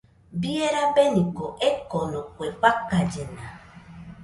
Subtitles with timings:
[0.45, 3.45] Bie rabeniko ekoko, kue fakallena